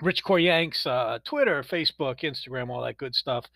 [0.00, 3.46] Rich Core Yanks, uh, Twitter, Facebook, Instagram, all that good stuff.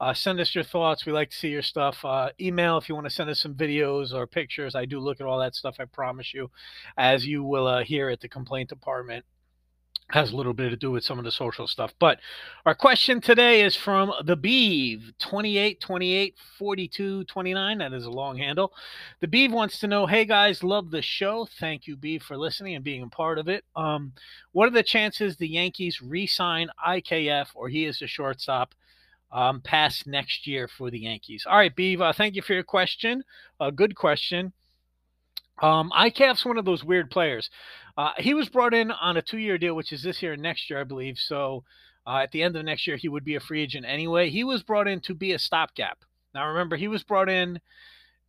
[0.00, 1.06] Uh, send us your thoughts.
[1.06, 2.04] We like to see your stuff.
[2.04, 4.74] Uh, email if you want to send us some videos or pictures.
[4.74, 6.50] I do look at all that stuff, I promise you,
[6.98, 9.24] as you will uh, hear at the complaint department
[10.10, 11.94] has a little bit to do with some of the social stuff.
[11.98, 12.20] But
[12.66, 17.78] our question today is from the Beeve 28 28 42 29.
[17.78, 18.72] That is a long handle.
[19.20, 21.48] The Beeve wants to know Hey guys, love the show.
[21.58, 23.64] Thank you, Beeve, for listening and being a part of it.
[23.74, 24.12] Um,
[24.52, 28.74] what are the chances the Yankees re sign IKF or he is a shortstop?
[29.32, 31.44] Um, past next year for the Yankees.
[31.44, 33.24] All right, Beeve, uh, thank you for your question.
[33.58, 34.52] A good question.
[35.62, 37.50] Um, IKF's one of those weird players.
[37.96, 40.68] Uh, he was brought in on a two-year deal, which is this year and next
[40.68, 41.18] year, I believe.
[41.18, 41.64] So
[42.06, 44.30] uh, at the end of next year, he would be a free agent anyway.
[44.30, 45.98] He was brought in to be a stopgap.
[46.34, 47.60] Now remember, he was brought in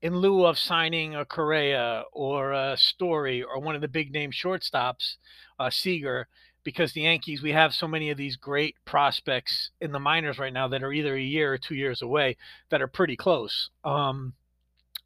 [0.01, 4.31] in lieu of signing a Correa or a Story or one of the big name
[4.31, 5.15] shortstops,
[5.59, 6.27] uh, Seager,
[6.63, 10.53] because the Yankees, we have so many of these great prospects in the minors right
[10.53, 12.37] now that are either a year or two years away
[12.69, 13.69] that are pretty close.
[13.83, 14.33] Um,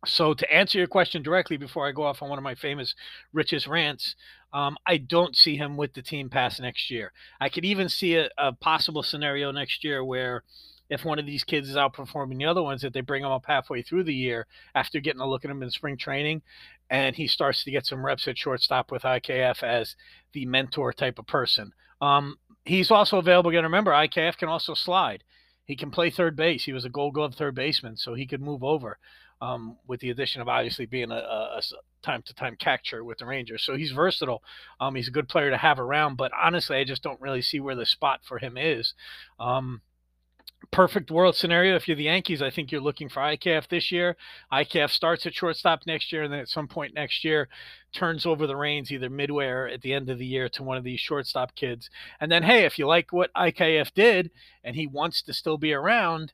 [0.06, 2.96] so to answer your question directly before I go off on one of my famous
[3.34, 4.16] richest rants,
[4.54, 7.12] um, I don't see him with the team pass next year.
[7.40, 10.44] I could even see a, a, possible scenario next year where
[10.90, 13.44] if one of these kids is outperforming the other ones, that they bring him up
[13.46, 16.42] halfway through the year after getting a look at him in spring training,
[16.90, 19.96] and he starts to get some reps at shortstop with IKF as
[20.34, 21.72] the mentor type of person.
[22.02, 23.52] Um, he's also available.
[23.52, 25.24] Again, remember, IKF can also slide.
[25.66, 26.64] He can play third base.
[26.64, 28.98] He was a Gold Glove third baseman, so he could move over
[29.42, 31.62] um, with the addition of obviously being a,
[32.02, 33.64] time to time catcher with the Rangers.
[33.64, 34.42] So he's versatile.
[34.80, 37.60] Um, he's a good player to have around, but honestly, I just don't really see
[37.60, 38.94] where the spot for him is.
[39.40, 39.82] Um,
[40.72, 44.18] perfect world scenario if you're the Yankees I think you're looking for IKF this year
[44.52, 47.48] IKF starts at shortstop next year and then at some point next year
[47.94, 50.78] turns over the reins either midway or at the end of the year to one
[50.78, 54.32] of these shortstop kids and then hey if you like what IKF did
[54.64, 56.34] and he wants to still be around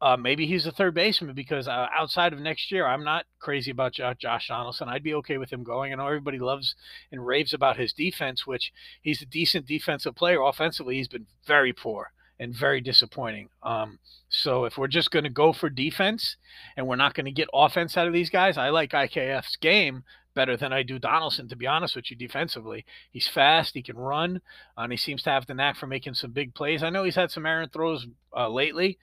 [0.00, 3.70] uh, maybe he's a third baseman because uh, outside of next year, I'm not crazy
[3.70, 4.88] about Josh Donaldson.
[4.88, 5.92] I'd be okay with him going.
[5.92, 6.74] I know everybody loves
[7.10, 10.42] and raves about his defense, which he's a decent defensive player.
[10.42, 13.48] Offensively, he's been very poor and very disappointing.
[13.62, 16.36] Um, so if we're just going to go for defense
[16.76, 20.04] and we're not going to get offense out of these guys, I like IKF's game
[20.34, 22.84] better than I do Donaldson, to be honest with you, defensively.
[23.10, 24.40] He's fast, he can run,
[24.76, 26.82] and he seems to have the knack for making some big plays.
[26.82, 28.98] I know he's had some errant throws uh, lately,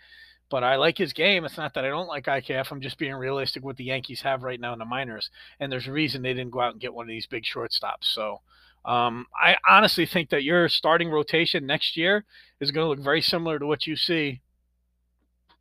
[0.51, 1.45] but I like his game.
[1.45, 2.71] It's not that I don't like IKF.
[2.71, 5.87] I'm just being realistic with the Yankees have right now in the minors, and there's
[5.87, 8.03] a reason they didn't go out and get one of these big shortstops.
[8.03, 8.41] So
[8.83, 12.25] um, I honestly think that your starting rotation next year
[12.59, 14.41] is going to look very similar to what you see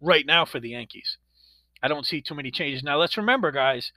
[0.01, 1.19] right now for the Yankees.
[1.83, 2.83] I don't see too many changes.
[2.83, 3.93] Now let's remember, guys.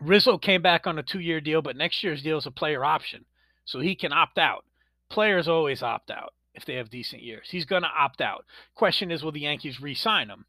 [0.00, 3.24] Rizzo came back on a two-year deal, but next year's deal is a player option,
[3.64, 4.64] so he can opt out.
[5.10, 7.46] Players always opt out if they have decent years.
[7.50, 8.44] He's going to opt out.
[8.74, 10.46] Question is, will the Yankees re-sign him?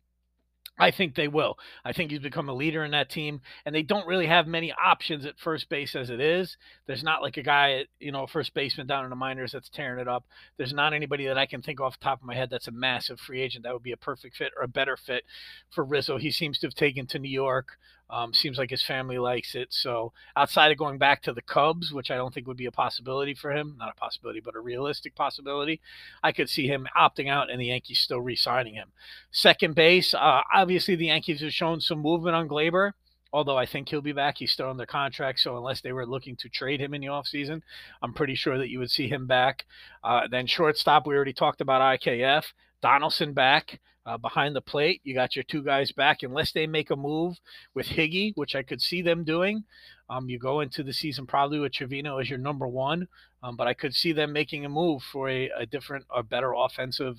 [0.80, 1.58] I think they will.
[1.84, 4.72] I think he's become a leader in that team, and they don't really have many
[4.72, 6.56] options at first base as it is.
[6.86, 10.00] There's not like a guy, you know, first baseman down in the minors that's tearing
[10.00, 10.26] it up.
[10.58, 12.72] There's not anybody that I can think off the top of my head that's a
[12.72, 15.24] massive free agent that would be a perfect fit or a better fit
[15.72, 16.17] for Rizzo.
[16.17, 17.80] He seems to have taken to New York.
[18.10, 19.74] Um, seems like his family likes it.
[19.74, 22.72] So outside of going back to the Cubs, which I don't think would be a
[22.72, 25.82] possibility for him, not a possibility, but a realistic possibility,
[26.24, 28.93] I could see him opting out and the Yankees still re-signing him.
[29.32, 32.93] Second base, uh, obviously the Yankees have shown some movement on Gleyber.
[33.34, 35.40] Although I think he'll be back, he's still under contract.
[35.40, 37.62] So unless they were looking to trade him in the offseason,
[38.02, 39.66] I'm pretty sure that you would see him back.
[40.04, 42.44] Uh, then shortstop, we already talked about IKF.
[42.82, 45.02] Donaldson back uh, behind the plate.
[45.04, 47.38] You got your two guys back, unless they make a move
[47.74, 49.63] with Higgy, which I could see them doing.
[50.10, 53.08] Um, you go into the season probably with Trevino as your number one,
[53.43, 56.54] um, but I could see them making a move for a, a different or better
[56.56, 57.17] offensive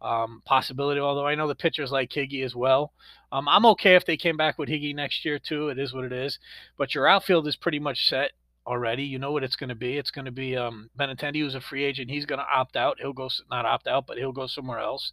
[0.00, 1.00] um, possibility.
[1.00, 2.92] Although I know the pitchers like Higgy as well.
[3.32, 5.68] Um, I'm okay if they came back with Higgy next year too.
[5.68, 6.38] It is what it is.
[6.76, 8.30] But your outfield is pretty much set
[8.66, 9.02] already.
[9.02, 9.96] You know what it's going to be.
[9.96, 12.10] It's going to be um, Benintendi, who's a free agent.
[12.10, 12.98] He's going to opt out.
[13.00, 15.12] He'll go not opt out, but he'll go somewhere else.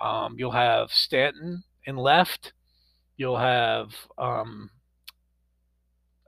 [0.00, 2.52] Um, you'll have Stanton in left.
[3.16, 4.70] You'll have um,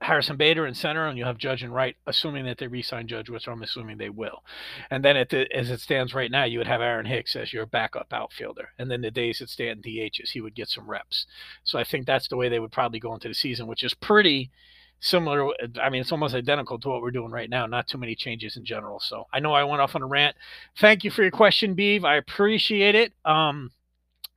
[0.05, 3.31] Harrison Bader in center, and you'll have Judge in right, assuming that they re-sign Judge,
[3.31, 4.45] which I'm assuming they will.
[4.91, 7.65] And then the, as it stands right now, you would have Aaron Hicks as your
[7.65, 8.69] backup outfielder.
[8.79, 11.27] And then the days that Stanton DHs, he would get some reps.
[11.65, 13.95] So I think that's the way they would probably go into the season, which is
[13.95, 14.51] pretty
[15.01, 15.49] similar.
[15.83, 17.67] I mean, it's almost identical to what we're doing right now.
[17.67, 19.01] Not too many changes in general.
[19.01, 20.37] So I know I went off on a rant.
[20.79, 22.05] Thank you for your question, Beeve.
[22.05, 23.15] I appreciate it.
[23.25, 23.71] Um,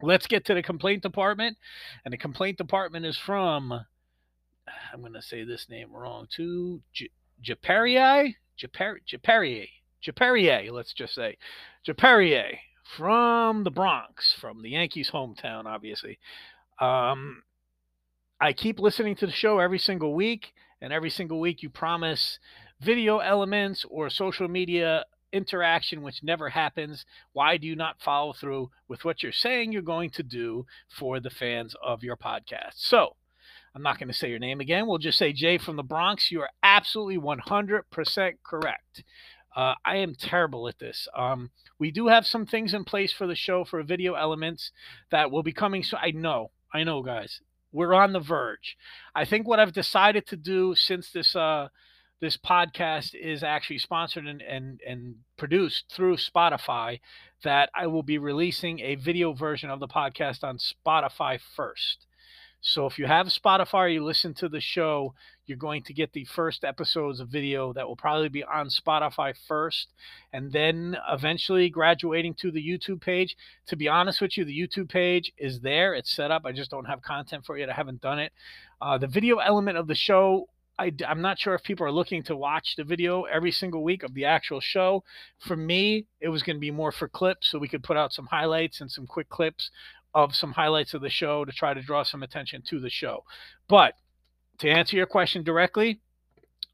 [0.02, 1.58] let's get to the complaint department,
[2.06, 3.86] and the complaint department is from.
[4.94, 6.82] I'm going to say this name wrong too.
[7.44, 9.68] Japarier, Japarier,
[10.04, 10.72] Japarier.
[10.72, 11.38] Let's just say
[11.88, 12.58] Japarier
[12.96, 16.20] from the Bronx, from the Yankees' hometown, obviously.
[16.80, 17.44] Um,
[18.40, 22.40] I keep listening to the show every single week, and every single week you promise
[22.80, 25.04] video elements or social media
[25.34, 27.06] interaction which never happens.
[27.34, 31.20] Why do you not follow through with what you're saying you're going to do for
[31.20, 32.76] the fans of your podcast?
[32.76, 33.16] So,
[33.78, 34.88] I'm not going to say your name again.
[34.88, 36.32] We'll just say Jay from the Bronx.
[36.32, 39.04] You are absolutely 100% correct.
[39.56, 41.08] Uh, I am terrible at this.
[41.16, 44.72] Um, we do have some things in place for the show for video elements
[45.12, 45.84] that will be coming.
[45.84, 47.40] So I know, I know, guys
[47.72, 48.78] we're on the verge.
[49.14, 51.68] I think what I've decided to do since this uh,
[52.20, 57.00] this podcast is actually sponsored and, and, and produced through Spotify,
[57.44, 62.07] that I will be releasing a video version of the podcast on Spotify first.
[62.68, 65.14] So if you have Spotify you listen to the show,
[65.46, 69.34] you're going to get the first episodes of video that will probably be on Spotify
[69.48, 69.94] first,
[70.34, 73.38] and then eventually graduating to the YouTube page.
[73.68, 76.42] To be honest with you, the YouTube page is there, it's set up.
[76.46, 77.70] I just don't have content for it yet.
[77.70, 78.34] I haven't done it.
[78.82, 80.50] Uh, the video element of the show
[80.80, 84.04] I, am not sure if people are looking to watch the video every single week
[84.04, 85.04] of the actual show.
[85.40, 88.14] For me, it was going to be more for clips, so we could put out
[88.14, 89.72] some highlights and some quick clips
[90.18, 93.24] of some highlights of the show to try to draw some attention to the show.
[93.68, 93.94] But
[94.58, 96.02] to answer your question directly,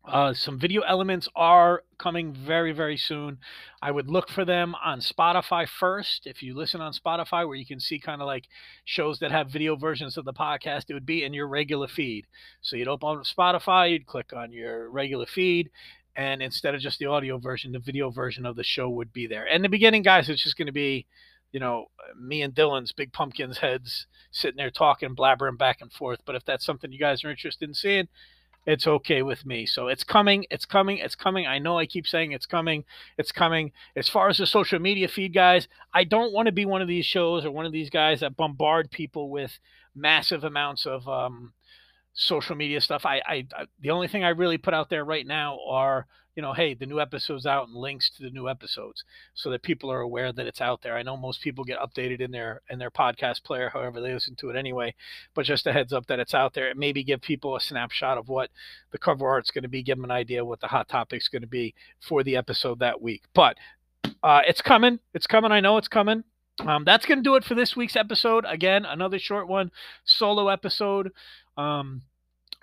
[0.06, 3.38] uh, some video elements are coming very, very soon.
[3.82, 6.26] I would look for them on Spotify first.
[6.26, 8.46] If you listen on Spotify, where you can see kind of like
[8.86, 12.26] shows that have video versions of the podcast, it would be in your regular feed.
[12.62, 15.70] So you'd open Spotify, you'd click on your regular feed,
[16.16, 19.28] and instead of just the audio version, the video version of the show would be
[19.28, 19.46] there.
[19.48, 21.08] In the beginning, guys, it's just going to be
[21.54, 21.86] you know,
[22.20, 26.20] me and Dylan's big pumpkins heads sitting there talking, blabbering back and forth.
[26.26, 28.10] But if that's something you guys are interested in seeing,
[28.66, 29.66] it's okay with me.
[29.66, 31.46] So it's coming, it's coming, it's coming.
[31.46, 32.86] I know I keep saying it's coming,
[33.18, 33.72] it's coming.
[33.96, 36.88] As far as the social media feed, guys, I don't want to be one of
[36.88, 39.60] these shows or one of these guys that bombard people with
[39.96, 41.54] massive amounts of um,
[42.14, 43.06] social media stuff.
[43.06, 46.42] I, I, I, the only thing I really put out there right now are you
[46.42, 49.92] know, hey, the new episode's out and links to the new episodes so that people
[49.92, 50.98] are aware that it's out there.
[50.98, 54.36] I know most people get updated in their in their podcast player, however they listen
[54.38, 54.96] to it anyway,
[55.36, 58.18] but just a heads up that it's out there and maybe give people a snapshot
[58.18, 58.50] of what
[58.92, 61.44] the cover art's going to be, give them an idea what the hot topic's going
[61.44, 63.24] to be for the episode that week.
[63.34, 63.58] But
[64.24, 65.00] uh, it's coming.
[65.14, 65.52] It's coming.
[65.52, 66.24] I know it's coming.
[66.60, 68.46] Um, that's going to do it for this week's episode.
[68.48, 69.72] Again, another short one,
[70.06, 71.12] solo episode.
[71.58, 72.02] Um,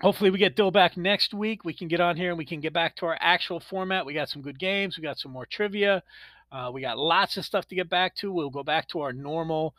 [0.01, 1.63] hopefully we get Dyl back next week.
[1.63, 4.05] We can get on here and we can get back to our actual format.
[4.05, 4.97] We got some good games.
[4.97, 6.03] We got some more trivia.
[6.51, 8.31] Uh, we got lots of stuff to get back to.
[8.31, 9.73] We'll go back to our normal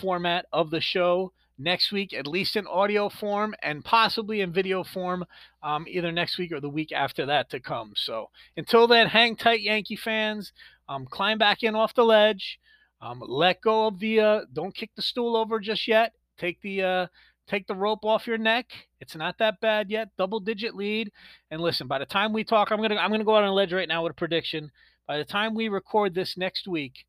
[0.00, 4.84] format of the show next week, at least in audio form and possibly in video
[4.84, 5.24] form,
[5.62, 7.92] um, either next week or the week after that to come.
[7.96, 10.52] So until then, hang tight, Yankee fans.
[10.88, 12.60] Um, climb back in off the ledge.
[13.00, 14.20] Um, let go of the.
[14.20, 16.12] Uh, don't kick the stool over just yet.
[16.38, 16.82] Take the.
[16.82, 17.06] Uh,
[17.48, 18.66] take the rope off your neck.
[19.00, 20.08] It's not that bad yet.
[20.16, 21.10] Double digit lead.
[21.50, 23.54] And listen, by the time we talk, I'm gonna I'm gonna go out on a
[23.54, 24.70] ledge right now with a prediction.
[25.06, 27.06] By the time we record this next week,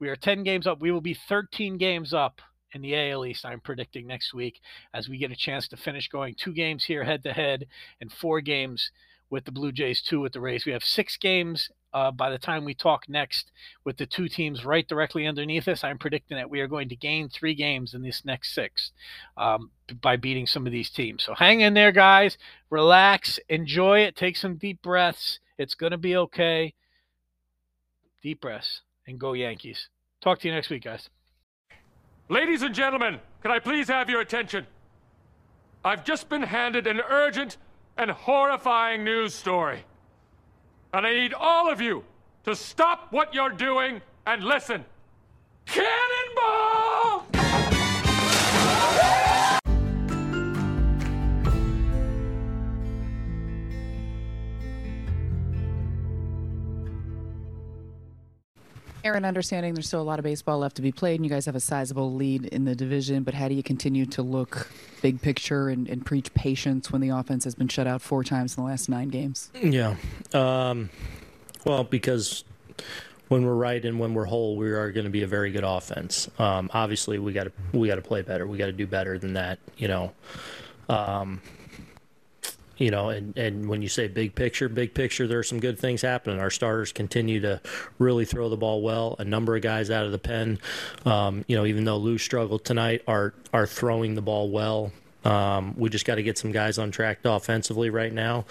[0.00, 0.80] we are 10 games up.
[0.80, 2.40] We will be 13 games up
[2.72, 3.44] in the AL East.
[3.44, 4.60] I'm predicting next week
[4.92, 7.66] as we get a chance to finish going two games here head to head
[8.00, 8.90] and four games
[9.28, 10.66] with the Blue Jays, two with the Rays.
[10.66, 13.50] We have six games uh, by the time we talk next
[13.84, 15.84] with the two teams right directly underneath us.
[15.84, 18.92] I'm predicting that we are going to gain three games in this next six
[19.36, 21.24] um, by beating some of these teams.
[21.24, 22.38] So hang in there, guys.
[22.70, 25.40] Relax, enjoy it, take some deep breaths.
[25.58, 26.74] It's going to be okay.
[28.22, 29.88] Deep breaths and go Yankees.
[30.20, 31.08] Talk to you next week, guys.
[32.28, 34.66] Ladies and gentlemen, can I please have your attention?
[35.84, 37.56] I've just been handed an urgent
[37.96, 39.84] and horrifying news story.
[40.92, 42.04] And I need all of you
[42.44, 44.84] to stop what you're doing and listen.
[45.66, 46.19] Cannonball!
[59.04, 61.46] Aaron, understanding there's still a lot of baseball left to be played, and you guys
[61.46, 64.70] have a sizable lead in the division, but how do you continue to look
[65.00, 68.56] big picture and, and preach patience when the offense has been shut out four times
[68.56, 69.50] in the last nine games?
[69.54, 69.96] Yeah.
[70.34, 70.90] Um,
[71.64, 72.44] well, because
[73.28, 75.64] when we're right and when we're whole, we are going to be a very good
[75.64, 76.28] offense.
[76.38, 78.46] Um, obviously, we got to we got to play better.
[78.46, 79.58] We got to do better than that.
[79.76, 80.12] You know.
[80.88, 81.40] Um,
[82.80, 85.78] you know, and, and when you say big picture, big picture, there are some good
[85.78, 86.40] things happening.
[86.40, 87.60] Our starters continue to
[87.98, 89.16] really throw the ball well.
[89.18, 90.58] A number of guys out of the pen,
[91.04, 94.92] um, you know, even though Lou struggled tonight, are are throwing the ball well.
[95.26, 98.46] Um, we just got to get some guys on track offensively right now,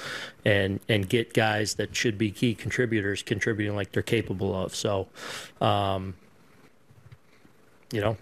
[0.46, 4.76] and and get guys that should be key contributors contributing like they're capable of.
[4.76, 5.08] So,
[5.60, 6.14] um,
[7.92, 8.18] you know,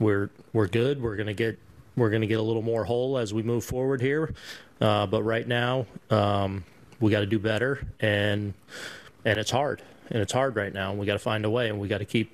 [0.00, 1.00] we're we're good.
[1.00, 1.60] We're gonna get
[1.94, 4.34] we're gonna get a little more whole as we move forward here.
[4.80, 6.64] Uh, but right now, um,
[7.00, 8.54] we got to do better, and
[9.24, 10.90] and it's hard, and it's hard right now.
[10.90, 12.30] And we got to find a way, and we got to keep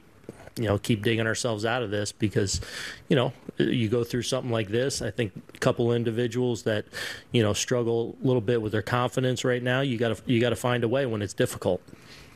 [0.57, 2.61] you know keep digging ourselves out of this because
[3.09, 6.84] you know you go through something like this i think a couple individuals that
[7.30, 10.41] you know struggle a little bit with their confidence right now you got to you
[10.41, 11.80] got to find a way when it's difficult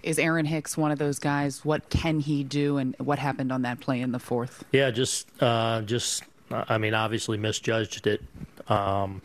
[0.04, 1.64] is Aaron Hicks one of those guys?
[1.64, 4.62] What can he do, and what happened on that play in the fourth?
[4.70, 8.22] Yeah, just, uh, just, I mean, obviously misjudged it,
[8.68, 9.22] um,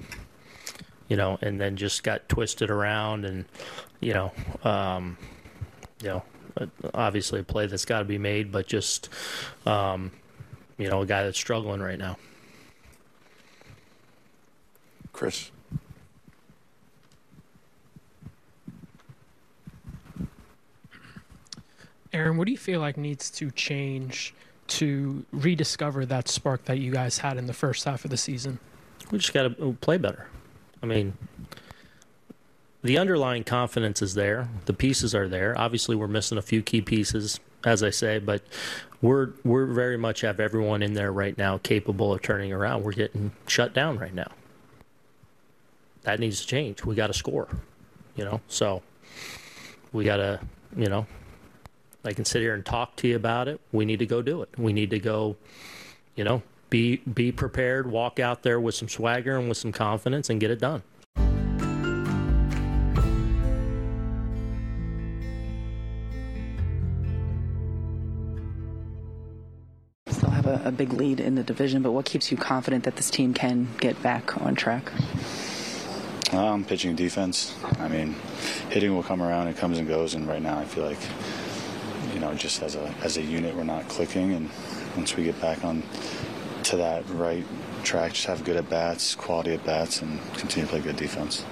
[1.10, 3.46] you know, and then just got twisted around, and
[4.00, 4.32] you know,
[4.64, 5.18] um,
[6.02, 6.24] you know,
[6.94, 9.10] obviously a play that's got to be made, but just,
[9.66, 10.12] um,
[10.78, 12.18] you know, a guy that's struggling right now.
[15.12, 15.52] Chris.
[22.12, 24.34] Aaron, what do you feel like needs to change
[24.68, 28.60] to rediscover that spark that you guys had in the first half of the season?
[29.12, 30.28] We just got to play better.
[30.82, 31.14] I mean,
[32.82, 34.48] the underlying confidence is there.
[34.66, 35.58] The pieces are there.
[35.58, 38.42] Obviously, we're missing a few key pieces, as I say, but
[39.02, 42.84] we're we're very much have everyone in there right now capable of turning around.
[42.84, 44.32] We're getting shut down right now.
[46.04, 46.86] That needs to change.
[46.86, 47.48] We got to score,
[48.16, 48.42] you know.
[48.48, 48.82] So
[49.92, 50.40] we got to,
[50.76, 51.06] you know,
[52.06, 53.60] I can sit here and talk to you about it.
[53.72, 54.50] We need to go do it.
[54.58, 55.36] We need to go,
[56.16, 60.30] you know, be be prepared, walk out there with some swagger and with some confidence
[60.30, 60.84] and get it done.
[70.10, 72.96] Still have a, a big lead in the division, but what keeps you confident that
[72.96, 74.92] this team can get back on track?
[76.32, 77.56] Um, pitching defense.
[77.80, 78.16] I mean,
[78.70, 79.48] hitting will come around.
[79.48, 80.14] It comes and goes.
[80.14, 81.00] And right now, I feel like
[82.14, 84.34] you know, just as a as a unit, we're not clicking.
[84.34, 84.50] And
[84.96, 85.82] once we get back on
[86.70, 87.46] to that right
[87.84, 91.46] track, just have good at bats, quality at bats, and continue to play good defense.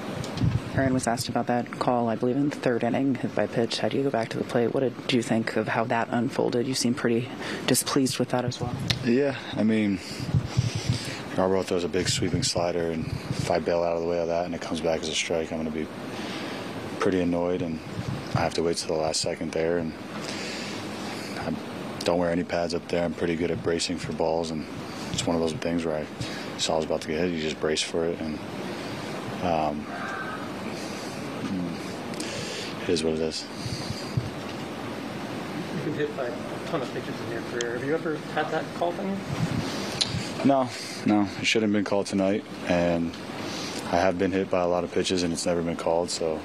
[0.75, 3.79] Aaron was asked about that call, I believe, in the third inning, hit by pitch.
[3.79, 4.75] How do you go back to the plate?
[4.75, 6.67] What did you think of how that unfolded?
[6.67, 7.27] You seem pretty
[7.65, 8.75] displeased with that as well.
[9.03, 9.97] Yeah, I mean,
[11.35, 14.27] Yarbrough throws a big sweeping slider, and if I bail out of the way of
[14.27, 15.87] that and it comes back as a strike, I'm going to be
[16.99, 17.79] pretty annoyed, and
[18.35, 19.79] I have to wait to the last second there.
[19.79, 19.93] And
[21.39, 21.55] I
[22.01, 23.03] don't wear any pads up there.
[23.03, 24.63] I'm pretty good at bracing for balls, and
[25.17, 26.05] it's one of those things where I
[26.59, 27.31] saw I was about to get hit.
[27.31, 28.37] You just brace for it, and
[29.41, 29.83] um,
[32.83, 33.43] it is what it is.
[35.73, 37.79] You've been hit by a ton of pitches in your career.
[37.79, 39.17] Have you ever had that called on you?
[40.45, 40.69] No,
[41.07, 43.11] no, it shouldn't have been called tonight, and
[43.85, 46.11] I have been hit by a lot of pitches, and it's never been called.
[46.11, 46.39] So,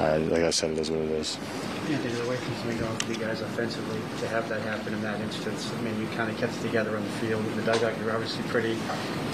[0.00, 1.36] I, like I said, it is what it is.
[1.90, 4.94] Yeah, there's a way for something going for you guys offensively to have that happen
[4.94, 5.70] in that instance.
[5.76, 7.44] I mean, you kind of kept it together on the field.
[7.44, 8.78] In the dugout, you're obviously pretty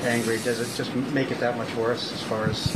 [0.02, 0.38] angry.
[0.38, 2.66] Does it just make it that much worse as far as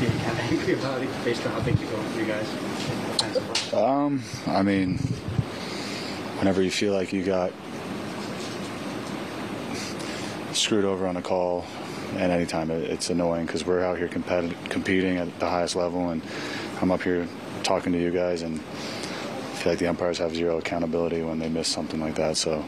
[0.00, 2.52] being kind of angry about it based on how things are going for you guys
[2.52, 3.78] offensively?
[3.78, 4.98] Um, I mean,
[6.38, 7.52] whenever you feel like you got
[10.52, 11.64] screwed over on a call,
[12.16, 16.10] and anytime it, it's annoying because we're out here competi- competing at the highest level,
[16.10, 16.22] and
[16.82, 17.28] I'm up here
[17.62, 21.48] talking to you guys, and I feel like the umpires have zero accountability when they
[21.48, 22.36] miss something like that.
[22.36, 22.64] So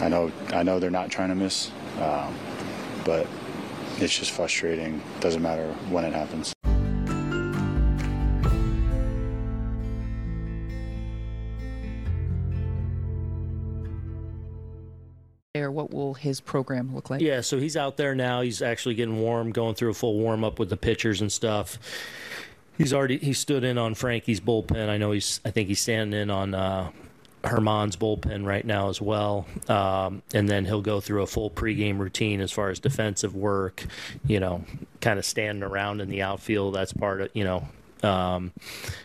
[0.00, 2.34] I know I know they're not trying to miss, um,
[3.06, 3.26] but
[3.96, 5.00] it's just frustrating.
[5.20, 6.52] Doesn't matter when it happens.
[15.56, 17.22] Or what will his program look like?
[17.22, 18.42] Yeah, so he's out there now.
[18.42, 21.78] He's actually getting warm, going through a full warm up with the pitchers and stuff.
[22.78, 24.88] He's already he stood in on Frankie's bullpen.
[24.88, 26.90] I know he's I think he's standing in on uh,
[27.42, 29.46] Germán's bullpen right now as well.
[29.68, 33.84] Um, and then he'll go through a full pregame routine as far as defensive work.
[34.26, 34.64] You know,
[35.00, 36.74] kind of standing around in the outfield.
[36.74, 37.68] That's part of you know.
[38.02, 38.52] Um,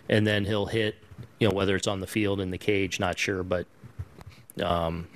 [0.07, 0.95] and then he'll hit.
[1.39, 3.65] You know, whether it's on the field in the cage, not sure, but
[4.61, 5.07] um,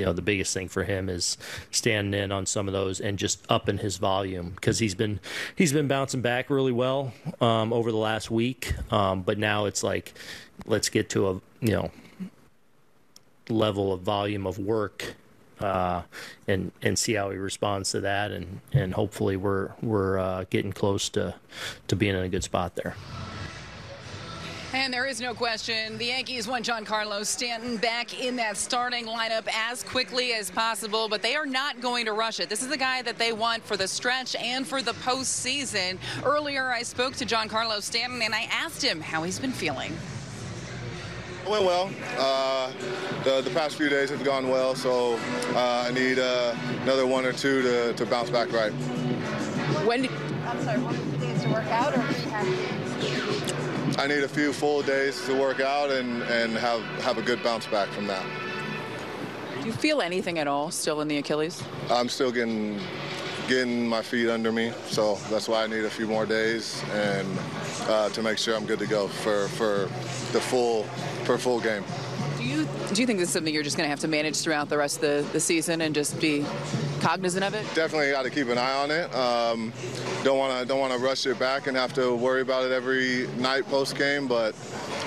[0.00, 1.36] you know the biggest thing for him is
[1.70, 5.20] standing in on some of those and just upping his volume because he's been
[5.54, 9.82] he's been bouncing back really well um, over the last week um, but now it's
[9.82, 10.14] like
[10.64, 11.90] let's get to a you know
[13.50, 15.16] level of volume of work
[15.60, 16.00] uh,
[16.48, 20.72] and and see how he responds to that, and and hopefully we're we're uh, getting
[20.72, 21.34] close to
[21.88, 22.96] to being in a good spot there.
[24.72, 29.48] And there is no question the Yankees want Giancarlo Stanton back in that starting lineup
[29.52, 32.48] as quickly as possible, but they are not going to rush it.
[32.48, 35.98] This is the guy that they want for the stretch and for the postseason.
[36.24, 39.92] Earlier, I spoke to Giancarlo Stanton and I asked him how he's been feeling.
[41.44, 41.90] It went well.
[42.16, 42.70] Uh,
[43.24, 45.18] the, the past few days have gone well, so
[45.54, 48.70] uh, I need uh, another one or two to, to bounce back right.
[49.84, 50.08] When?
[50.46, 53.29] I'm sorry, one or two days to work out, or do you have
[54.00, 57.42] I need a few full days to work out and, and have, have a good
[57.42, 58.24] bounce back from that.
[59.60, 61.62] Do you feel anything at all still in the Achilles?
[61.90, 62.80] I'm still getting
[63.46, 67.28] getting my feet under me, so that's why I need a few more days and
[67.88, 69.90] uh, to make sure I'm good to go for, for
[70.32, 70.84] the full
[71.24, 71.84] for a full game.
[72.38, 74.38] Do you do you think this is something you're just going to have to manage
[74.38, 76.46] throughout the rest of the, the season and just be
[77.00, 77.66] cognizant of it?
[77.74, 79.14] Definitely got to keep an eye on it.
[79.14, 79.72] Um,
[80.22, 82.72] don't want to don't want to rush it back and have to worry about it
[82.72, 84.54] every night post game, but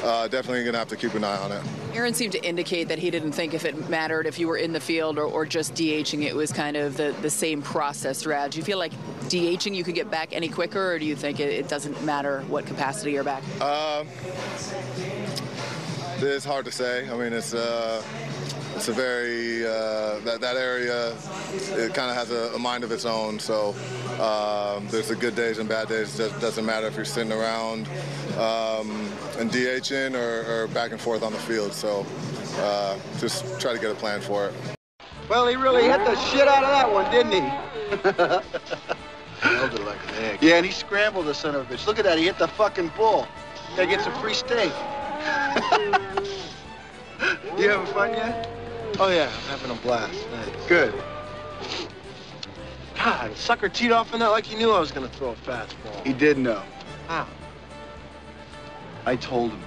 [0.03, 1.61] uh, definitely gonna have to keep an eye on it.
[1.93, 4.73] Aaron seemed to indicate that he didn't think if it mattered if you were in
[4.73, 8.51] the field or, or just DHing, it was kind of the, the same process Rad.
[8.51, 8.93] Do you feel like
[9.25, 12.41] DHing you could get back any quicker, or do you think it, it doesn't matter
[12.47, 13.43] what capacity you're back?
[13.61, 14.05] Uh,
[16.19, 17.09] it's hard to say.
[17.09, 18.01] I mean, it's uh,
[18.83, 21.15] it's a very uh, that that area.
[21.53, 23.39] It kind of has a, a, mind of its own.
[23.39, 23.69] So
[24.19, 26.19] um, there's the good days and bad days.
[26.19, 27.87] It doesn't matter if you're sitting around
[28.37, 28.91] um,
[29.39, 31.71] and DHing or, or, back and forth on the field.
[31.71, 32.05] So
[32.57, 34.53] uh, just try to get a plan for it.
[35.29, 37.39] Well, he really hit the shit out of that one, didn't he?
[39.47, 40.39] Held it like an egg.
[40.41, 41.87] Yeah, and he scrambled the son of a bitch.
[41.87, 42.17] Look at that.
[42.17, 43.29] He hit the fucking bull.
[43.77, 44.73] Gotta get some free steak.
[47.57, 48.49] you having fun yet?
[48.99, 50.29] Oh, yeah, I'm having a blast.
[50.31, 50.67] Nice.
[50.67, 50.93] Good.
[52.95, 55.35] God, sucker teed off on that like he knew I was going to throw a
[55.35, 56.05] fastball.
[56.05, 56.61] He did know.
[57.07, 57.27] How?
[59.05, 59.61] I told him.